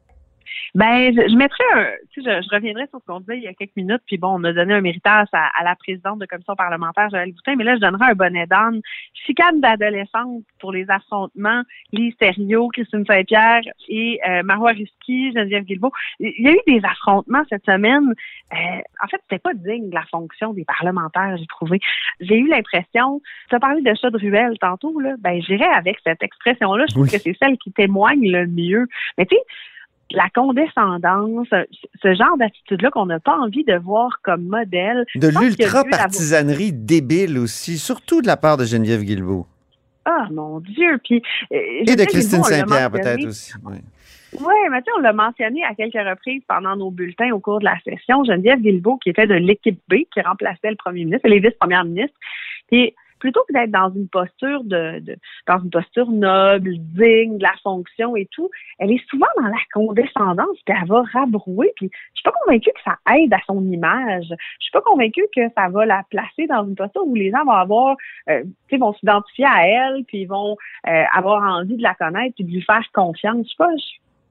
Ben, 0.75 1.13
je, 1.13 1.29
je 1.29 1.35
mettrais 1.35 1.63
un, 1.75 1.85
tu 2.11 2.23
sais, 2.23 2.31
je, 2.41 2.47
je 2.47 2.55
reviendrai 2.55 2.87
sur 2.87 2.99
ce 2.99 3.05
qu'on 3.05 3.19
disait 3.19 3.37
il 3.37 3.43
y 3.43 3.47
a 3.47 3.53
quelques 3.53 3.75
minutes, 3.75 4.01
puis 4.07 4.17
bon, 4.17 4.39
on 4.39 4.43
a 4.43 4.53
donné 4.53 4.73
un 4.73 4.81
méritage 4.81 5.27
à, 5.31 5.49
à 5.59 5.63
la 5.63 5.75
présidente 5.75 6.17
de 6.17 6.25
commission 6.25 6.55
parlementaire, 6.55 7.09
Joëlle 7.11 7.31
Boutin, 7.31 7.55
mais 7.55 7.63
là, 7.63 7.75
je 7.75 7.81
donnerais 7.81 8.11
un 8.11 8.15
bonnet 8.15 8.47
d'âne. 8.47 8.81
Chicane 9.13 9.61
d'adolescente 9.61 10.43
pour 10.59 10.71
les 10.71 10.89
affrontements, 10.89 11.61
Lise 11.91 12.15
Thériault, 12.17 12.69
Christine 12.69 13.05
Saint-Pierre 13.05 13.61
et 13.87 14.19
euh, 14.27 14.41
Marois 14.43 14.71
Risky, 14.71 15.31
Geneviève 15.33 15.63
Guilbeault. 15.63 15.91
Il 16.19 16.33
y 16.43 16.47
a 16.47 16.53
eu 16.53 16.59
des 16.67 16.81
affrontements 16.83 17.43
cette 17.49 17.65
semaine. 17.65 18.13
Euh, 18.53 18.55
en 19.03 19.07
fait, 19.07 19.21
c'était 19.29 19.39
pas 19.39 19.53
digne 19.53 19.89
de 19.89 19.95
la 19.95 20.05
fonction 20.09 20.53
des 20.53 20.65
parlementaires, 20.65 21.37
j'ai 21.37 21.45
trouvé. 21.47 21.79
J'ai 22.19 22.37
eu 22.37 22.47
l'impression, 22.47 23.21
tu 23.49 23.55
as 23.55 23.59
parlé 23.59 23.81
de 23.83 23.93
chat 23.93 24.09
de 24.09 24.17
ruelle 24.17 24.57
tantôt, 24.59 24.99
là, 24.99 25.13
ben, 25.19 25.39
j'irais 25.41 25.71
avec 25.75 25.97
cette 26.03 26.23
expression-là. 26.23 26.85
Je 26.89 26.93
trouve 26.93 27.03
Oui. 27.03 27.11
que 27.11 27.19
c'est 27.19 27.37
celle 27.41 27.57
qui 27.59 27.71
témoigne 27.71 28.31
le 28.31 28.47
mieux. 28.47 28.87
Mais 29.19 29.25
tu 29.27 29.35
sais, 29.35 29.41
la 30.11 30.29
condescendance, 30.29 31.47
ce 31.49 32.13
genre 32.13 32.37
d'attitude-là 32.37 32.91
qu'on 32.91 33.07
n'a 33.07 33.19
pas 33.19 33.37
envie 33.37 33.63
de 33.63 33.75
voir 33.75 34.19
comme 34.23 34.43
modèle. 34.43 35.05
De 35.15 35.27
l'ultra-partisanerie 35.27 36.71
débile 36.73 37.37
aussi, 37.39 37.77
surtout 37.77 38.21
de 38.21 38.27
la 38.27 38.37
part 38.37 38.57
de 38.57 38.65
Geneviève 38.65 39.01
Guilbeault. 39.01 39.47
Ah, 40.05 40.27
mon 40.31 40.59
Dieu! 40.59 40.99
Puis, 41.03 41.21
euh, 41.51 41.57
Et 41.87 41.95
de 41.95 42.03
Christine 42.05 42.43
Saint-Pierre, 42.43 42.91
peut-être 42.91 43.25
aussi. 43.25 43.53
oui. 43.63 43.77
Oui, 44.39 44.55
mais 44.71 44.81
tu 44.81 44.85
sais, 44.85 44.91
on 44.97 45.01
l'a 45.01 45.13
mentionné 45.13 45.63
à 45.63 45.75
quelques 45.75 45.93
reprises 45.93 46.41
pendant 46.47 46.75
nos 46.75 46.89
bulletins 46.89 47.31
au 47.31 47.39
cours 47.39 47.59
de 47.59 47.65
la 47.65 47.77
session. 47.83 48.23
Geneviève 48.23 48.59
Guilbeault, 48.59 48.97
qui 48.97 49.09
était 49.09 49.27
de 49.27 49.35
l'équipe 49.35 49.79
B, 49.87 50.05
qui 50.11 50.21
remplaçait 50.21 50.71
le 50.71 50.75
premier 50.75 51.05
ministre 51.05 51.27
et 51.27 51.29
les 51.29 51.39
vice-premières 51.39 51.85
ministres. 51.85 52.17
Puis, 52.67 52.95
plutôt 53.23 53.45
que 53.47 53.53
d'être 53.53 53.71
dans 53.71 53.89
une 53.95 54.09
posture 54.09 54.65
de, 54.65 54.99
de- 54.99 55.15
dans 55.47 55.57
une 55.63 55.69
posture 55.69 56.11
noble, 56.11 56.71
digne 56.77 57.37
de 57.37 57.43
la 57.43 57.53
fonction 57.63 58.17
et 58.17 58.27
tout, 58.29 58.49
elle 58.79 58.91
est 58.91 59.01
souvent 59.09 59.27
dans 59.37 59.47
la 59.47 59.61
condescendance, 59.73 60.57
puis 60.65 60.75
elle 60.77 60.89
va 60.89 61.03
rabrouer. 61.13 61.71
Puis, 61.77 61.89
je 61.93 62.19
suis 62.19 62.23
pas 62.23 62.33
convaincue 62.43 62.71
que 62.75 62.81
ça 62.83 62.97
aide 63.15 63.33
à 63.33 63.39
son 63.47 63.63
image. 63.71 64.25
Je 64.27 64.35
suis 64.59 64.71
pas 64.73 64.81
convaincue 64.81 65.23
que 65.33 65.43
ça 65.55 65.69
va 65.69 65.85
la 65.85 66.03
placer 66.09 66.47
dans 66.47 66.67
une 66.67 66.75
posture 66.75 67.07
où 67.07 67.15
les 67.15 67.31
gens 67.31 67.45
vont 67.45 67.51
avoir, 67.51 67.95
euh, 68.29 68.43
tu 68.43 68.49
sais, 68.71 68.77
vont 68.77 68.93
s'identifier 68.95 69.45
à 69.45 69.67
elle, 69.67 70.03
puis 70.03 70.25
vont 70.25 70.57
euh, 70.89 71.03
avoir 71.13 71.43
envie 71.43 71.77
de 71.77 71.81
la 71.83 71.93
connaître, 71.93 72.35
puis 72.35 72.43
de 72.43 72.51
lui 72.51 72.61
faire 72.61 72.83
confiance. 72.93 73.45
Je 73.45 73.51
sais 73.51 73.55
pas. 73.57 73.69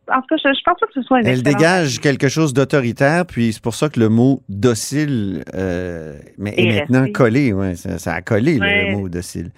En 0.08 0.20
tout 0.20 0.26
cas, 0.28 0.36
je, 0.36 0.48
je 0.54 0.60
pense 0.64 0.78
pas 0.80 0.86
que 0.86 0.92
ce 0.94 1.02
soit 1.02 1.20
une 1.20 1.26
Elle 1.26 1.42
dégage 1.42 2.00
quelque 2.00 2.28
chose 2.28 2.52
d'autoritaire, 2.54 3.24
puis 3.26 3.52
c'est 3.52 3.62
pour 3.62 3.74
ça 3.74 3.88
que 3.88 4.00
le 4.00 4.08
mot 4.08 4.42
docile 4.48 5.44
euh, 5.54 6.14
mais 6.38 6.50
est 6.56 6.66
Est 6.66 6.80
maintenant 6.80 7.00
resté. 7.00 7.12
collé. 7.12 7.52
Ouais, 7.52 7.74
ça, 7.76 7.98
ça 7.98 8.14
a 8.14 8.22
collé 8.22 8.54
le- 8.58 8.60
Ouais. 8.60 8.90
le 8.90 8.96
mot 8.96 9.08
docile. 9.08 9.50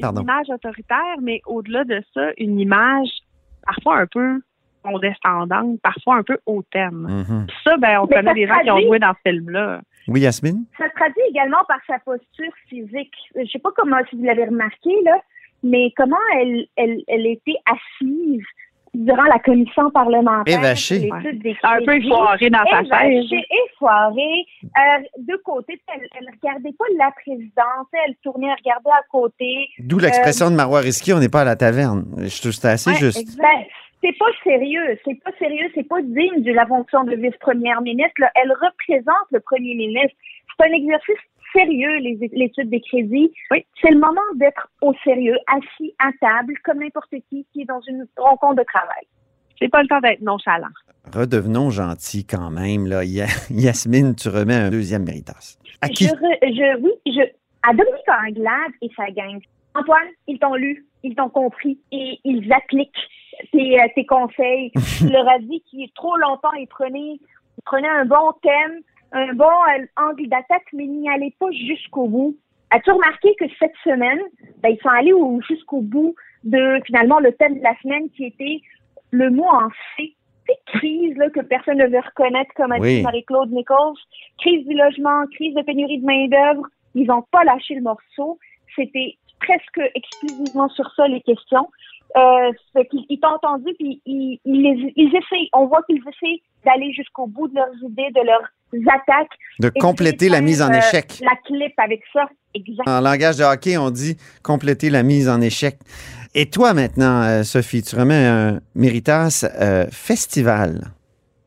Pardon. 0.00 0.22
une 0.22 0.26
image 0.28 0.46
autoritaire, 0.48 1.16
mais 1.22 1.40
au-delà 1.46 1.84
de 1.84 2.02
ça, 2.12 2.30
une 2.38 2.58
image 2.58 3.08
parfois 3.64 3.98
un 4.00 4.06
peu 4.06 4.40
condescendante, 4.82 5.80
parfois 5.80 6.16
un 6.16 6.22
peu 6.24 6.38
hautaine. 6.46 7.24
Puis 7.46 7.56
ça, 7.64 7.76
ben, 7.76 8.00
on 8.00 8.06
Mais 8.06 8.16
connaît 8.16 8.34
des 8.34 8.46
gens 8.46 8.58
qui 8.64 8.70
ont 8.70 8.80
joué 8.80 8.98
dans 8.98 9.12
ce 9.24 9.30
film-là. 9.30 9.80
Oui, 10.08 10.20
Yasmine? 10.22 10.64
Ça 10.76 10.88
se 10.88 10.94
traduit 10.96 11.22
également 11.30 11.62
par 11.68 11.78
sa 11.86 11.98
posture 12.00 12.52
physique. 12.68 13.14
Je 13.36 13.48
sais 13.50 13.60
pas 13.60 13.70
comment 13.76 13.98
si 14.10 14.16
vous 14.16 14.24
l'avez 14.24 14.44
remarqué 14.46 14.90
là, 15.04 15.16
mais 15.62 15.92
comment 15.96 16.16
elle, 16.40 16.66
elle, 16.76 17.02
elle 17.06 17.26
était 17.26 17.54
assise 17.66 18.42
durant 18.94 19.24
la 19.24 19.38
commission 19.38 19.90
parlementaire. 19.90 20.60
L'étude 20.62 21.42
des 21.42 21.56
Un 21.62 21.84
peu 21.84 21.96
effoirée 21.96 22.50
dans 22.50 22.64
sa 22.70 22.82
chaise. 22.84 23.24
Effoirée. 23.66 24.44
Euh, 24.64 25.02
de 25.18 25.36
côté, 25.44 25.80
elle, 25.94 26.06
elle 26.18 26.28
regardait 26.42 26.72
pas 26.78 26.84
la 26.98 27.10
présidente, 27.12 27.88
elle 28.06 28.14
tournait, 28.22 28.48
elle 28.48 28.56
regardait 28.64 28.90
à 28.90 29.02
côté. 29.10 29.68
D'où 29.78 29.98
l'expression 29.98 30.50
de 30.50 30.56
Marois 30.56 30.80
Risky, 30.80 31.12
on 31.12 31.18
n'est 31.20 31.28
pas 31.28 31.40
à 31.42 31.44
la 31.44 31.56
taverne. 31.56 32.04
Je 32.18 32.38
trouve 32.40 32.50
que 32.50 32.56
c'était 32.56 32.68
assez 32.68 32.90
Ouais, 32.90 32.96
juste. 32.96 33.18
exact. 33.20 33.40
Ben, 33.42 33.64
c'est 34.04 34.18
pas 34.18 34.26
sérieux, 34.44 34.98
c'est 35.04 35.14
pas 35.22 35.30
sérieux, 35.38 35.70
c'est 35.74 35.88
pas 35.88 36.02
digne 36.02 36.42
de 36.42 36.52
la 36.52 36.66
fonction 36.66 37.04
de 37.04 37.14
vice-première 37.14 37.80
ministre. 37.82 38.12
là. 38.18 38.30
Elle 38.34 38.50
représente 38.52 39.26
le 39.30 39.40
premier 39.40 39.74
ministre. 39.74 40.16
C'est 40.58 40.68
un 40.68 40.72
exercice 40.72 41.16
sérieux, 41.52 41.96
les- 41.98 42.30
l'étude 42.32 42.70
des 42.70 42.80
crédits. 42.80 43.32
Oui. 43.50 43.64
C'est 43.80 43.90
le 43.90 43.98
moment 43.98 44.20
d'être 44.36 44.68
au 44.80 44.92
sérieux, 45.04 45.36
assis 45.46 45.94
à 45.98 46.10
table, 46.20 46.54
comme 46.64 46.78
n'importe 46.80 47.10
qui 47.28 47.46
qui 47.52 47.62
est 47.62 47.64
dans 47.66 47.80
une 47.82 48.06
rencontre 48.16 48.56
de 48.56 48.64
travail. 48.64 49.04
C'est 49.58 49.68
pas 49.68 49.82
le 49.82 49.88
temps 49.88 50.00
d'être 50.00 50.20
nonchalant. 50.22 50.66
Redevenons 51.14 51.70
gentils 51.70 52.26
quand 52.26 52.50
même. 52.50 52.86
Là. 52.86 53.04
Ya- 53.04 53.26
Yasmine, 53.50 54.14
tu 54.16 54.28
remets 54.28 54.54
un 54.56 54.70
deuxième 54.70 55.04
méritas. 55.04 55.58
À 55.80 55.88
qui? 55.88 56.04
Je, 56.04 56.10
re- 56.10 56.38
je, 56.42 56.80
oui, 56.80 56.90
je, 57.06 57.22
à 57.62 57.72
Dominique 57.72 58.08
Anglade 58.08 58.72
et 58.80 58.88
sa 58.96 59.10
gang. 59.10 59.40
Antoine, 59.74 60.08
ils 60.26 60.38
t'ont 60.38 60.54
lu, 60.54 60.84
ils 61.02 61.14
t'ont 61.14 61.28
compris 61.30 61.78
et 61.92 62.18
ils 62.24 62.52
appliquent 62.52 62.90
tes, 63.52 63.80
euh, 63.80 63.86
tes 63.94 64.04
conseils. 64.04 64.70
tu 64.98 65.08
leur 65.08 65.28
as 65.28 65.38
dit 65.38 65.62
qu'il 65.70 65.82
est 65.84 65.94
trop 65.94 66.16
longtemps, 66.16 66.52
ils 66.58 66.66
prenaient, 66.66 67.18
ils 67.58 67.62
prenaient 67.64 67.88
un 67.88 68.04
bon 68.04 68.32
thème, 68.42 68.80
un 69.12 69.32
bon 69.34 69.44
euh, 69.44 69.84
angle 69.96 70.28
d'attaque, 70.28 70.66
mais 70.72 70.86
n'y 70.86 71.08
allaient 71.08 71.34
pas 71.38 71.50
jusqu'au 71.52 72.06
bout. 72.08 72.36
As-tu 72.70 72.90
remarqué 72.90 73.34
que 73.38 73.44
cette 73.58 73.74
semaine, 73.84 74.20
ben, 74.62 74.70
ils 74.70 74.78
sont 74.82 74.88
allés 74.88 75.12
au- 75.12 75.40
jusqu'au 75.42 75.80
bout 75.82 76.14
de 76.44 76.80
finalement 76.86 77.18
le 77.20 77.32
thème 77.32 77.58
de 77.58 77.62
la 77.62 77.74
semaine 77.82 78.08
qui 78.10 78.24
était 78.26 78.60
le 79.10 79.30
mot 79.30 79.46
en 79.46 79.68
C. 79.96 80.14
C'est 80.46 80.58
crise 80.78 81.16
là, 81.18 81.28
que 81.30 81.40
personne 81.40 81.78
ne 81.78 81.86
veut 81.86 82.00
reconnaître, 82.00 82.50
comme 82.56 82.72
a 82.72 82.78
Oui. 82.78 82.96
dit 82.96 83.02
Marie-Claude 83.02 83.52
Nichols. 83.52 83.94
Crise 84.38 84.66
du 84.66 84.74
logement, 84.74 85.26
crise 85.32 85.54
de 85.54 85.62
pénurie 85.62 86.00
de 86.00 86.06
main-d'œuvre. 86.06 86.66
Ils 86.94 87.06
n'ont 87.06 87.22
pas 87.30 87.44
lâché 87.44 87.74
le 87.74 87.82
morceau. 87.82 88.38
C'était 88.74 89.16
presque 89.38 89.80
exclusivement 89.94 90.68
sur 90.70 90.90
ça 90.94 91.06
les 91.06 91.20
questions. 91.20 91.68
Euh, 92.16 92.52
fait 92.74 92.86
qu'ils- 92.86 93.06
ils 93.08 93.18
t'ont 93.20 93.28
entendu, 93.34 93.72
puis 93.78 94.02
ils, 94.06 94.38
ils, 94.44 94.62
les- 94.62 94.92
ils 94.96 95.08
essayent. 95.08 95.48
On 95.54 95.66
voit 95.66 95.82
qu'ils 95.84 95.98
essaient 96.00 96.42
d'aller 96.64 96.92
jusqu'au 96.92 97.26
bout 97.26 97.48
de 97.48 97.54
leurs 97.54 97.74
idées, 97.90 98.10
de 98.14 98.20
leurs 98.24 98.50
attaques. 98.94 99.32
De 99.58 99.70
compléter 99.80 100.28
la 100.28 100.40
mise 100.40 100.60
en 100.62 100.70
euh, 100.70 100.78
échec. 100.78 101.20
La 101.22 101.36
clip 101.44 101.72
avec 101.78 102.02
ça, 102.12 102.26
exact. 102.54 102.86
En 102.88 103.00
langage 103.00 103.36
de 103.38 103.44
hockey, 103.44 103.76
on 103.78 103.90
dit 103.90 104.16
compléter 104.42 104.90
la 104.90 105.02
mise 105.02 105.28
en 105.28 105.40
échec. 105.40 105.76
Et 106.34 106.48
toi 106.50 106.72
maintenant, 106.74 107.22
euh, 107.22 107.42
Sophie, 107.42 107.82
tu 107.82 107.96
remets 107.96 108.26
un 108.26 108.60
méritas 108.74 109.44
euh, 109.60 109.86
festival. 109.90 110.80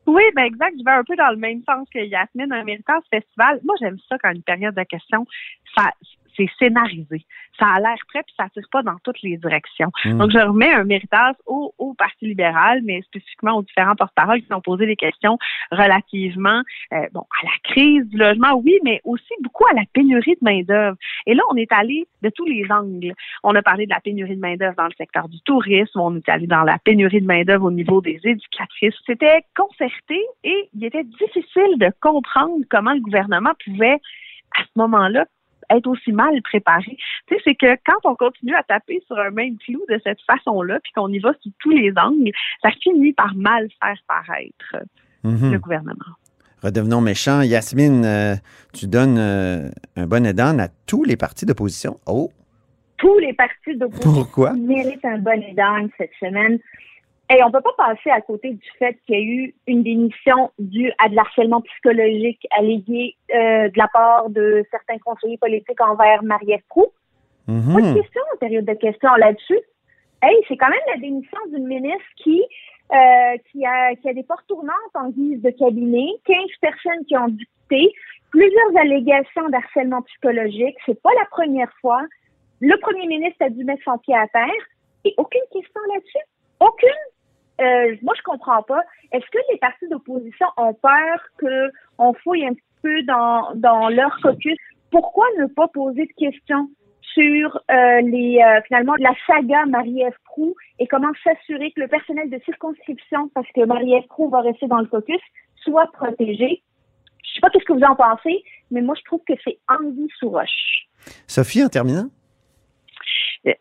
Oui, 0.06 0.22
ben 0.36 0.44
exact. 0.44 0.74
Je 0.78 0.84
vais 0.84 0.92
un 0.92 1.02
peu 1.02 1.16
dans 1.16 1.30
le 1.30 1.36
même 1.36 1.62
sens 1.68 1.88
que 1.92 1.98
Yasmine, 1.98 2.52
un 2.52 2.62
méritage 2.64 3.02
festival. 3.10 3.58
Moi, 3.64 3.74
j'aime 3.80 3.96
ça 4.08 4.16
quand 4.22 4.30
une 4.30 4.42
période 4.42 4.74
de 4.74 4.82
questions, 4.84 5.26
ça, 5.76 5.90
c'est 6.36 6.48
scénarisé. 6.58 7.24
Ça 7.58 7.66
a 7.66 7.80
l'air 7.80 7.96
prêt, 8.08 8.22
puis 8.22 8.34
ça 8.36 8.48
tire 8.50 8.68
pas 8.70 8.82
dans 8.82 8.96
toutes 9.02 9.22
les 9.22 9.36
directions. 9.36 9.90
Mm. 10.04 10.18
Donc, 10.18 10.30
je 10.30 10.38
remets 10.38 10.72
un 10.72 10.84
méritage 10.84 11.34
au, 11.46 11.74
au 11.78 11.94
Parti 11.94 12.26
libéral, 12.26 12.80
mais 12.84 13.00
spécifiquement 13.02 13.54
aux 13.56 13.62
différents 13.62 13.96
porte-paroles 13.96 14.42
qui 14.42 14.52
ont 14.52 14.60
posé 14.60 14.86
des 14.86 14.96
questions 14.96 15.38
relativement 15.70 16.62
euh, 16.92 17.06
bon 17.12 17.24
à 17.42 17.46
la 17.46 17.52
crise 17.64 18.06
du 18.08 18.16
logement, 18.16 18.54
oui, 18.54 18.78
mais 18.84 19.00
aussi 19.04 19.32
beaucoup 19.42 19.64
à 19.70 19.74
la 19.74 19.82
pénurie 19.92 20.34
de 20.34 20.44
main-d'œuvre. 20.44 20.96
Et 21.26 21.34
là, 21.34 21.42
on 21.50 21.56
est 21.56 21.72
allé 21.72 22.06
de 22.22 22.30
tous 22.30 22.46
les 22.46 22.66
angles. 22.70 23.12
On 23.42 23.54
a 23.54 23.62
parlé 23.62 23.86
de 23.86 23.90
la 23.90 24.00
pénurie 24.00 24.36
de 24.36 24.40
main-d'œuvre 24.40 24.76
dans 24.76 24.86
le 24.86 24.94
secteur 24.96 25.28
du 25.28 25.40
tourisme, 25.40 26.00
on 26.00 26.16
est 26.16 26.28
allé 26.28 26.46
dans 26.46 26.62
la 26.62 26.78
pénurie 26.78 27.20
de 27.20 27.26
main-d'œuvre 27.26 27.66
au 27.66 27.70
niveau 27.70 28.00
des 28.00 28.20
éducatrices. 28.24 28.94
C'était 29.06 29.42
concerté 29.56 30.20
et 30.44 30.68
il 30.74 30.84
était 30.84 31.04
difficile 31.04 31.78
de 31.78 31.90
comprendre 32.00 32.64
comment 32.70 32.92
le 32.92 33.00
gouvernement 33.00 33.52
pouvait, 33.64 33.98
à 34.56 34.62
ce 34.62 34.70
moment-là, 34.76 35.26
être 35.70 35.86
aussi 35.86 36.12
mal 36.12 36.40
préparé. 36.42 36.96
Tu 37.26 37.34
sais, 37.34 37.40
c'est 37.44 37.54
que 37.54 37.74
quand 37.86 38.10
on 38.10 38.14
continue 38.14 38.54
à 38.54 38.62
taper 38.62 39.02
sur 39.06 39.18
un 39.18 39.30
même 39.30 39.56
clou 39.58 39.80
de 39.88 40.00
cette 40.04 40.20
façon-là, 40.22 40.78
puis 40.82 40.92
qu'on 40.94 41.08
y 41.08 41.18
va 41.18 41.32
sous 41.42 41.50
tous 41.58 41.70
les 41.70 41.92
angles, 41.96 42.30
ça 42.62 42.70
finit 42.82 43.12
par 43.12 43.34
mal 43.34 43.68
faire 43.82 43.98
paraître 44.06 44.84
Mhm. 45.24 45.52
le 45.52 45.58
gouvernement. 45.58 46.14
Redevenons 46.62 47.00
méchants. 47.00 47.42
Yasmine, 47.42 48.04
euh, 48.04 48.34
tu 48.72 48.86
donnes 48.86 49.18
euh, 49.18 49.68
un 49.96 50.06
bon 50.06 50.24
aidant 50.24 50.58
à 50.58 50.68
tous 50.86 51.04
les 51.04 51.16
partis 51.16 51.44
d'opposition. 51.46 51.98
Oh, 52.06 52.30
Tous 52.96 53.18
les 53.18 53.32
partis 53.34 53.76
d'opposition 53.76 54.12
pourquoi? 54.12 54.52
méritent 54.54 55.04
un 55.04 55.18
bon 55.18 55.42
aidant 55.42 55.86
cette 55.98 56.12
semaine. 56.18 56.58
Et 57.28 57.42
on 57.42 57.50
peut 57.50 57.60
pas 57.60 57.74
passer 57.76 58.10
à 58.10 58.20
côté 58.20 58.52
du 58.52 58.70
fait 58.78 58.96
qu'il 59.04 59.14
y 59.16 59.18
a 59.18 59.22
eu 59.22 59.54
une 59.66 59.82
démission 59.82 60.50
due 60.58 60.92
à 60.98 61.08
de 61.08 61.16
l'harcèlement 61.16 61.60
psychologique 61.62 62.46
allégué 62.56 63.16
euh, 63.34 63.68
de 63.68 63.76
la 63.76 63.88
part 63.88 64.30
de 64.30 64.64
certains 64.70 64.98
conseillers 64.98 65.38
politiques 65.38 65.80
envers 65.80 66.22
Marie-Ève 66.22 66.62
Proulx. 66.68 66.92
Mhm. 67.48 67.74
Pas 67.74 67.80
de 67.80 67.94
question 67.94 68.22
en 68.32 68.36
période 68.38 68.64
de 68.64 68.74
questions 68.74 69.14
là-dessus. 69.16 69.58
Hey, 70.22 70.36
c'est 70.48 70.56
quand 70.56 70.68
même 70.68 70.78
la 70.94 71.00
démission 71.00 71.38
d'une 71.52 71.66
ministre 71.66 72.06
qui 72.16 72.42
euh, 72.92 73.36
qui 73.50 73.66
a 73.66 73.96
qui 73.96 74.08
a 74.08 74.14
des 74.14 74.22
portes 74.22 74.46
tournantes 74.46 74.94
en 74.94 75.10
guise 75.10 75.42
de 75.42 75.50
cabinet, 75.50 76.06
15 76.24 76.36
personnes 76.60 77.04
qui 77.08 77.16
ont 77.16 77.28
dicté, 77.28 77.92
plusieurs 78.30 78.76
allégations 78.78 79.48
d'harcèlement 79.48 80.02
psychologique. 80.02 80.76
C'est 80.86 81.00
pas 81.02 81.12
la 81.18 81.26
première 81.26 81.72
fois. 81.80 82.02
Le 82.60 82.76
premier 82.80 83.06
ministre 83.06 83.44
a 83.44 83.50
dû 83.50 83.64
mettre 83.64 83.82
son 83.84 83.98
pied 83.98 84.14
à 84.14 84.28
terre 84.28 84.64
et 85.04 85.14
aucune 85.18 85.42
question 85.52 85.80
là-dessus. 85.92 86.24
Aucune. 86.60 87.15
Euh, 87.60 87.96
moi, 88.02 88.14
je 88.16 88.22
comprends 88.22 88.62
pas. 88.62 88.80
Est-ce 89.12 89.26
que 89.26 89.38
les 89.50 89.58
partis 89.58 89.88
d'opposition 89.88 90.46
ont 90.56 90.74
peur 90.74 91.20
que 91.38 91.70
on 91.98 92.12
fouille 92.14 92.46
un 92.46 92.54
petit 92.54 92.62
peu 92.82 93.02
dans, 93.04 93.88
leur 93.88 94.16
caucus? 94.22 94.56
Pourquoi 94.90 95.26
ne 95.38 95.46
pas 95.46 95.68
poser 95.68 96.06
de 96.06 96.12
questions 96.12 96.68
sur 97.00 97.60
euh, 97.70 97.74
euh, 97.74 98.60
finalement 98.66 98.94
la 98.98 99.12
saga 99.26 99.64
Marie-Ève 99.66 100.16
Proux 100.24 100.54
et 100.78 100.86
comment 100.86 101.12
s'assurer 101.24 101.72
que 101.72 101.80
le 101.80 101.88
personnel 101.88 102.28
de 102.28 102.38
circonscription, 102.44 103.30
parce 103.34 103.50
que 103.54 103.64
Marie-Ève 103.64 104.06
Proux 104.08 104.28
va 104.28 104.40
rester 104.40 104.66
dans 104.66 104.78
le 104.78 104.86
caucus, 104.86 105.20
soit 105.56 105.90
protégé? 105.92 106.62
Je 107.24 107.34
sais 107.34 107.40
pas 107.40 107.50
qu'est-ce 107.50 107.64
que 107.64 107.72
vous 107.72 107.82
en 107.82 107.96
pensez, 107.96 108.42
mais 108.70 108.82
moi, 108.82 108.94
je 108.98 109.04
trouve 109.04 109.20
que 109.26 109.34
c'est 109.44 109.58
anguille 109.68 110.10
sous 110.18 110.28
roche. 110.28 110.86
Sophie, 111.26 111.64
en 111.64 111.68
terminant? 111.68 112.08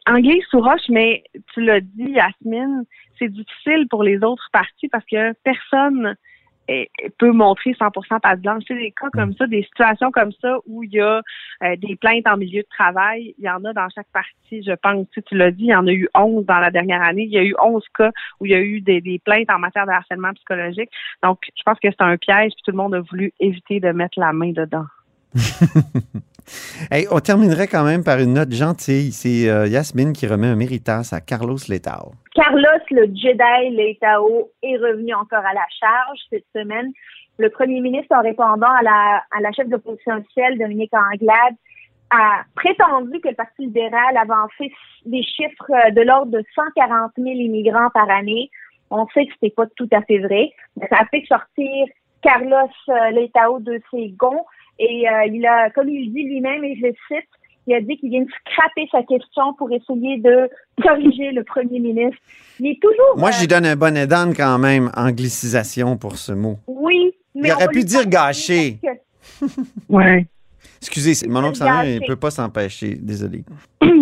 Anguille 0.07 0.43
sous 0.49 0.59
roche, 0.59 0.89
mais 0.89 1.23
tu 1.53 1.61
l'as 1.61 1.81
dit, 1.81 2.11
Yasmine, 2.11 2.85
c'est 3.19 3.29
difficile 3.29 3.87
pour 3.89 4.03
les 4.03 4.23
autres 4.23 4.49
partis 4.51 4.87
parce 4.87 5.05
que 5.05 5.33
personne 5.43 6.15
peut 7.17 7.31
montrer 7.31 7.71
100% 7.71 8.19
passe 8.19 8.39
blanche. 8.39 8.63
Tu 8.65 8.73
sais, 8.73 8.79
des 8.79 8.91
cas 8.91 9.09
comme 9.13 9.33
ça, 9.35 9.47
des 9.47 9.63
situations 9.63 10.11
comme 10.11 10.31
ça 10.41 10.57
où 10.65 10.83
il 10.83 10.91
y 10.91 10.99
a 10.99 11.21
euh, 11.63 11.75
des 11.77 11.95
plaintes 11.95 12.27
en 12.27 12.37
milieu 12.37 12.61
de 12.61 12.67
travail, 12.69 13.35
il 13.37 13.45
y 13.45 13.49
en 13.49 13.63
a 13.65 13.73
dans 13.73 13.87
chaque 13.93 14.07
parti, 14.11 14.63
je 14.63 14.73
pense. 14.73 15.07
Tu, 15.11 15.19
sais, 15.19 15.25
tu 15.27 15.37
l'as 15.37 15.51
dit, 15.51 15.65
il 15.65 15.69
y 15.69 15.75
en 15.75 15.87
a 15.87 15.91
eu 15.91 16.09
11 16.15 16.45
dans 16.45 16.59
la 16.59 16.71
dernière 16.71 17.03
année. 17.03 17.23
Il 17.23 17.31
y 17.31 17.37
a 17.37 17.43
eu 17.43 17.55
11 17.61 17.83
cas 17.95 18.11
où 18.39 18.45
il 18.45 18.51
y 18.51 18.55
a 18.55 18.61
eu 18.61 18.81
des, 18.81 19.01
des 19.01 19.19
plaintes 19.19 19.49
en 19.49 19.59
matière 19.59 19.85
de 19.85 19.91
harcèlement 19.91 20.33
psychologique. 20.33 20.89
Donc, 21.23 21.39
je 21.55 21.63
pense 21.63 21.79
que 21.79 21.89
c'est 21.89 22.01
un 22.01 22.17
piège, 22.17 22.53
puis 22.53 22.61
tout 22.65 22.71
le 22.71 22.77
monde 22.77 22.95
a 22.95 23.01
voulu 23.01 23.31
éviter 23.39 23.79
de 23.79 23.91
mettre 23.91 24.19
la 24.19 24.33
main 24.33 24.51
dedans. 24.51 24.85
On 27.11 27.19
terminerait 27.19 27.67
quand 27.67 27.83
même 27.83 28.03
par 28.03 28.19
une 28.19 28.33
note 28.33 28.51
gentille. 28.51 29.11
C'est 29.11 29.49
euh, 29.49 29.67
Yasmine 29.67 30.13
qui 30.13 30.27
remet 30.27 30.47
un 30.47 30.55
méritas 30.55 31.09
à 31.11 31.21
Carlos 31.21 31.57
Letao. 31.67 32.13
Carlos, 32.33 32.83
le 32.91 33.05
Jedi 33.05 33.75
Leitao, 33.75 34.51
est 34.61 34.77
revenu 34.77 35.13
encore 35.13 35.45
à 35.45 35.53
la 35.53 35.65
charge 35.79 36.19
cette 36.29 36.45
semaine. 36.55 36.91
Le 37.37 37.49
premier 37.49 37.81
ministre, 37.81 38.15
en 38.15 38.21
répondant 38.21 38.71
à 38.71 38.81
la, 38.81 39.23
à 39.31 39.41
la 39.41 39.51
chef 39.51 39.67
d'opposition 39.67 40.13
officielle, 40.15 40.57
Dominique 40.57 40.93
Anglade, 40.93 41.55
a 42.11 42.43
prétendu 42.55 43.19
que 43.19 43.29
le 43.29 43.35
Parti 43.35 43.63
libéral 43.63 44.17
avançait 44.17 44.71
des 45.05 45.23
chiffres 45.23 45.71
euh, 45.71 45.91
de 45.91 46.01
l'ordre 46.01 46.31
de 46.31 46.43
140 46.55 47.11
000 47.17 47.27
immigrants 47.27 47.89
par 47.93 48.09
année. 48.09 48.49
On 48.91 49.07
sait 49.13 49.25
que 49.25 49.33
c'était 49.33 49.53
pas 49.53 49.65
tout 49.75 49.89
à 49.91 50.01
fait 50.03 50.19
vrai. 50.19 50.51
Ça 50.89 50.97
a 50.99 51.05
fait 51.05 51.25
sortir 51.27 51.87
Carlos 52.21 52.69
euh, 52.89 53.09
Leitao 53.11 53.59
de 53.59 53.81
ses 53.91 54.09
gonds 54.09 54.45
et 54.79 55.07
euh, 55.09 55.25
il 55.31 55.45
a, 55.45 55.69
comme 55.71 55.89
il 55.89 56.11
dit 56.13 56.23
lui-même, 56.23 56.63
et 56.63 56.75
je 56.75 56.87
le 56.87 56.93
cite, 57.07 57.29
il 57.67 57.73
a 57.75 57.81
dit 57.81 57.97
qu'il 57.97 58.09
vient 58.09 58.21
de 58.21 58.29
scraper 58.47 58.87
sa 58.91 59.01
question 59.03 59.53
pour 59.57 59.71
essayer 59.71 60.17
de 60.19 60.49
corriger 60.83 61.31
le 61.31 61.43
premier 61.43 61.79
ministre. 61.79 62.17
Il 62.59 62.67
est 62.67 62.79
toujours. 62.81 63.17
Moi, 63.17 63.29
euh, 63.29 63.31
j'y 63.39 63.47
donne 63.47 63.65
un 63.65 63.75
bon 63.75 63.95
aidant 63.97 64.31
quand 64.35 64.59
même, 64.59 64.91
anglicisation 64.95 65.97
pour 65.97 66.17
ce 66.17 66.31
mot. 66.33 66.57
Oui, 66.67 67.13
mais 67.33 67.49
Il 67.49 67.53
aurait 67.53 67.67
pu 67.69 67.83
dire 67.83 68.07
gâché. 68.07 68.77
que- 68.83 69.45
Ouais. 69.89 70.25
Excusez, 70.81 71.27
mon 71.27 71.43
oncle 71.43 71.57
il 71.85 71.99
ne 72.01 72.05
peut 72.07 72.15
pas 72.15 72.29
s'empêcher. 72.29 72.95
Désolé. 72.95 73.43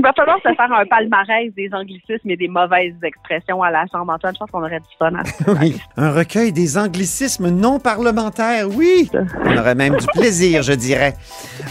Il 0.03 0.07
va 0.07 0.11
falloir 0.17 0.37
se 0.43 0.53
faire 0.53 0.69
un 0.69 0.85
palmarès 0.85 1.49
des 1.55 1.69
anglicismes 1.71 2.29
et 2.29 2.35
des 2.35 2.49
mauvaises 2.49 2.93
expressions 3.03 3.63
à 3.63 3.71
la 3.71 3.85
Chambre. 3.89 4.11
Antoine, 4.11 4.33
je 4.33 4.39
pense 4.39 4.51
qu'on 4.51 4.59
aurait 4.61 4.81
du 4.81 4.85
fun 4.99 5.13
à 5.15 5.23
Oui, 5.61 5.79
un 5.95 6.11
recueil 6.11 6.51
des 6.51 6.77
anglicismes 6.77 7.47
non 7.49 7.79
parlementaires, 7.79 8.67
oui. 8.69 9.09
On 9.45 9.57
aurait 9.57 9.75
même 9.75 9.95
du 9.95 10.05
plaisir, 10.07 10.61
je 10.61 10.73
dirais. 10.73 11.13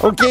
OK. 0.03 0.25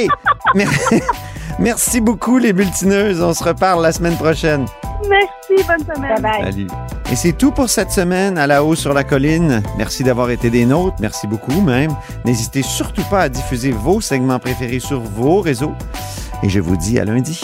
Mer- 0.55 0.67
Merci 1.60 2.01
beaucoup, 2.01 2.39
les 2.39 2.53
bulletineuses. 2.53 3.22
On 3.22 3.36
se 3.36 3.43
reparle 3.43 3.84
la 3.84 3.91
semaine 3.91 4.15
prochaine. 4.17 4.65
Merci, 5.08 5.63
bonne 5.67 5.96
semaine. 5.96 6.20
Bye 6.20 6.22
bye. 6.41 6.43
Salut. 6.51 6.67
Et 7.12 7.15
c'est 7.15 7.34
tout 7.34 7.51
pour 7.51 7.70
cette 7.70 7.91
semaine 7.91 8.39
à 8.39 8.48
la 8.48 8.63
haut 8.63 8.74
sur 8.74 8.96
la 8.96 9.03
colline. 9.03 9.62
Merci 9.77 10.03
d'avoir 10.03 10.31
été 10.31 10.50
des 10.50 10.65
nôtres. 10.65 10.96
Merci 11.01 11.27
beaucoup 11.27 11.62
même. 11.62 11.91
N'hésitez 12.25 12.63
surtout 12.63 13.03
pas 13.12 13.22
à 13.22 13.29
diffuser 13.29 13.70
vos 13.72 14.01
segments 14.01 14.39
préférés 14.39 14.79
sur 14.79 15.01
vos 15.01 15.41
réseaux. 15.41 15.74
Et 16.41 16.50
je 16.50 16.60
vous 16.60 16.77
dis 16.77 16.98
à 17.00 17.05
lundi. 17.05 17.43